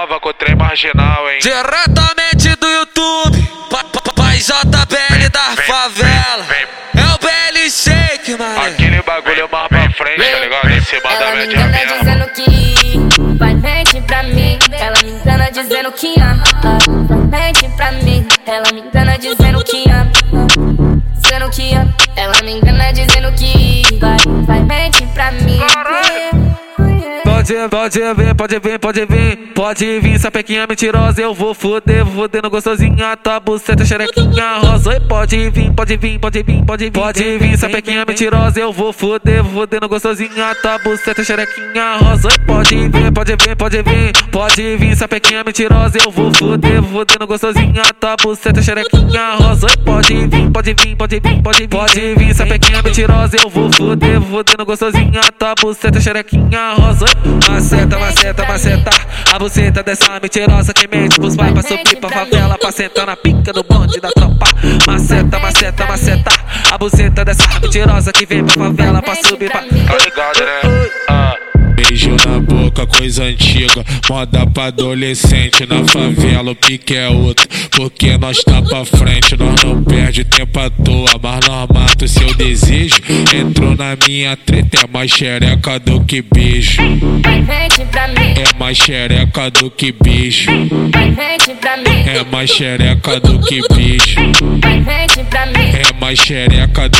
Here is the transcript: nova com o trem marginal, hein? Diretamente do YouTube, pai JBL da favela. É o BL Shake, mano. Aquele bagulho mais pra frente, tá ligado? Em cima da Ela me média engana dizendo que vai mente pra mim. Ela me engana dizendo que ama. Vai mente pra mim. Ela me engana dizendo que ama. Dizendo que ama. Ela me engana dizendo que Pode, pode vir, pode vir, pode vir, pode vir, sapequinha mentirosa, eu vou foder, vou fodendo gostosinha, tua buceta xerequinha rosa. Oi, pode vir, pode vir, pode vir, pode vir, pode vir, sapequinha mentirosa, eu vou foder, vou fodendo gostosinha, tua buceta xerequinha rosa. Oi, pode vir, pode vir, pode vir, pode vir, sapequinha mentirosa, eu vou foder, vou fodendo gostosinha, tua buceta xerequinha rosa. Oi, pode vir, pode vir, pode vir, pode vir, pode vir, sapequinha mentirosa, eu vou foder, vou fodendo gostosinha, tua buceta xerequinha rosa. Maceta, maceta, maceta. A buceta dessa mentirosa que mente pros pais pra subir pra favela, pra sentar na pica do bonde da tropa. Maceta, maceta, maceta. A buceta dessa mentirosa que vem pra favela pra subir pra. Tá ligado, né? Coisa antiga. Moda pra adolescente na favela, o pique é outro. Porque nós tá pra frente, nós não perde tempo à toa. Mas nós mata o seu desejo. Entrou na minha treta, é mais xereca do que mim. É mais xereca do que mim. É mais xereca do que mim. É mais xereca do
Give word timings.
nova 0.00 0.18
com 0.18 0.30
o 0.30 0.32
trem 0.32 0.54
marginal, 0.56 1.30
hein? 1.30 1.38
Diretamente 1.42 2.56
do 2.56 2.66
YouTube, 2.66 3.50
pai 4.16 4.38
JBL 4.38 5.28
da 5.30 5.62
favela. 5.62 6.46
É 6.96 7.04
o 7.14 7.18
BL 7.18 7.70
Shake, 7.70 8.34
mano. 8.38 8.62
Aquele 8.62 9.02
bagulho 9.02 9.48
mais 9.52 9.68
pra 9.68 9.90
frente, 9.90 10.22
tá 10.22 10.38
ligado? 10.38 10.70
Em 10.70 10.80
cima 10.80 11.02
da 11.02 11.10
Ela 11.10 11.36
me 11.36 11.46
média 11.46 11.54
engana 11.54 11.86
dizendo 11.86 12.26
que 12.32 13.36
vai 13.38 13.54
mente 13.54 14.00
pra 14.00 14.22
mim. 14.22 14.58
Ela 14.72 15.02
me 15.02 15.10
engana 15.10 15.50
dizendo 15.50 15.92
que 15.92 16.14
ama. 16.18 16.44
Vai 17.30 17.40
mente 17.40 17.68
pra 17.76 17.92
mim. 17.92 18.26
Ela 18.46 18.72
me 18.72 18.80
engana 18.80 19.18
dizendo 19.18 19.64
que 19.64 19.84
ama. 19.90 20.12
Dizendo 21.20 21.50
que 21.50 21.74
ama. 21.74 21.94
Ela 22.16 22.42
me 22.42 22.52
engana 22.52 22.92
dizendo 22.92 23.32
que 23.32 23.79
Pode, 27.50 27.68
pode 27.68 28.14
vir, 28.14 28.34
pode 28.36 28.60
vir, 28.60 28.78
pode 28.78 29.06
vir, 29.06 29.36
pode 29.56 30.00
vir, 30.00 30.18
sapequinha 30.20 30.68
mentirosa, 30.68 31.20
eu 31.20 31.34
vou 31.34 31.52
foder, 31.52 32.04
vou 32.04 32.14
fodendo 32.14 32.48
gostosinha, 32.48 33.16
tua 33.16 33.40
buceta 33.40 33.84
xerequinha 33.84 34.58
rosa. 34.58 34.90
Oi, 34.90 35.00
pode 35.00 35.50
vir, 35.50 35.72
pode 35.72 35.96
vir, 35.96 36.20
pode 36.20 36.42
vir, 36.44 36.64
pode 36.64 36.84
vir, 36.84 36.92
pode 36.92 37.38
vir, 37.38 37.58
sapequinha 37.58 38.04
mentirosa, 38.06 38.60
eu 38.60 38.72
vou 38.72 38.92
foder, 38.92 39.42
vou 39.42 39.62
fodendo 39.62 39.88
gostosinha, 39.88 40.54
tua 40.62 40.78
buceta 40.78 41.24
xerequinha 41.24 41.96
rosa. 41.96 42.28
Oi, 42.28 42.38
pode 42.46 42.88
vir, 42.88 43.12
pode 43.12 43.36
vir, 43.36 43.56
pode 43.56 43.82
vir, 43.82 44.12
pode 44.30 44.76
vir, 44.76 44.96
sapequinha 44.96 45.42
mentirosa, 45.42 45.98
eu 46.04 46.10
vou 46.12 46.32
foder, 46.32 46.80
vou 46.80 47.00
fodendo 47.00 47.26
gostosinha, 47.26 47.82
tua 47.98 48.14
buceta 48.22 48.62
xerequinha 48.62 49.34
rosa. 49.34 49.66
Oi, 49.66 49.76
pode 49.84 50.14
vir, 50.14 50.50
pode 50.52 50.74
vir, 50.74 50.96
pode 50.96 51.18
vir, 51.18 51.42
pode 51.42 51.58
vir, 51.58 51.68
pode 51.68 52.14
vir, 52.14 52.32
sapequinha 52.32 52.80
mentirosa, 52.80 53.36
eu 53.42 53.50
vou 53.50 53.72
foder, 53.72 54.20
vou 54.20 54.38
fodendo 54.38 54.64
gostosinha, 54.64 55.20
tua 55.36 55.56
buceta 55.60 56.00
xerequinha 56.00 56.74
rosa. 56.74 57.06
Maceta, 57.48 57.98
maceta, 57.98 58.44
maceta. 58.46 58.90
A 59.32 59.38
buceta 59.38 59.82
dessa 59.82 60.20
mentirosa 60.20 60.72
que 60.72 60.88
mente 60.88 61.18
pros 61.18 61.36
pais 61.36 61.52
pra 61.52 61.62
subir 61.62 61.96
pra 62.00 62.10
favela, 62.10 62.58
pra 62.58 62.72
sentar 62.72 63.06
na 63.06 63.16
pica 63.16 63.52
do 63.52 63.62
bonde 63.62 64.00
da 64.00 64.10
tropa. 64.10 64.46
Maceta, 64.86 65.38
maceta, 65.38 65.86
maceta. 65.86 66.30
A 66.70 66.78
buceta 66.78 67.24
dessa 67.24 67.60
mentirosa 67.60 68.12
que 68.12 68.26
vem 68.26 68.44
pra 68.44 68.54
favela 68.54 69.02
pra 69.02 69.14
subir 69.16 69.50
pra. 69.50 69.60
Tá 69.60 70.04
ligado, 70.04 70.40
né? 70.40 70.69
Coisa 72.86 73.24
antiga. 73.24 73.84
Moda 74.08 74.46
pra 74.46 74.64
adolescente 74.66 75.66
na 75.66 75.84
favela, 75.86 76.52
o 76.52 76.54
pique 76.54 76.96
é 76.96 77.08
outro. 77.08 77.46
Porque 77.70 78.16
nós 78.18 78.42
tá 78.42 78.60
pra 78.62 78.84
frente, 78.84 79.36
nós 79.36 79.62
não 79.62 79.82
perde 79.82 80.24
tempo 80.24 80.58
à 80.58 80.70
toa. 80.70 81.18
Mas 81.22 81.46
nós 81.46 81.68
mata 81.72 82.04
o 82.04 82.08
seu 82.08 82.34
desejo. 82.34 82.96
Entrou 83.34 83.76
na 83.76 83.96
minha 84.06 84.36
treta, 84.36 84.84
é 84.84 84.86
mais 84.92 85.10
xereca 85.10 85.78
do 85.78 86.04
que 86.04 86.22
mim. 86.22 86.60
É 88.36 88.58
mais 88.58 88.78
xereca 88.78 89.50
do 89.50 89.70
que 89.70 89.86
mim. 89.86 90.30
É 92.06 92.24
mais 92.30 92.50
xereca 92.50 93.20
do 93.20 93.40
que 93.40 93.56
mim. 93.74 93.98
É 95.74 95.92
mais 96.00 96.18
xereca 96.20 96.88
do 96.88 96.99